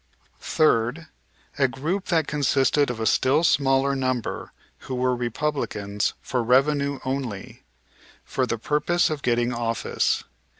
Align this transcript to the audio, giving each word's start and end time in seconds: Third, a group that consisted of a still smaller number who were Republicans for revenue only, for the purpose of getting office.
Third, 0.39 1.09
a 1.59 1.67
group 1.67 2.05
that 2.07 2.25
consisted 2.25 2.89
of 2.89 2.99
a 2.99 3.05
still 3.05 3.43
smaller 3.43 3.95
number 3.95 4.51
who 4.79 4.95
were 4.95 5.15
Republicans 5.15 6.15
for 6.21 6.41
revenue 6.41 6.97
only, 7.05 7.61
for 8.25 8.47
the 8.47 8.57
purpose 8.57 9.11
of 9.11 9.21
getting 9.21 9.53
office. 9.53 10.23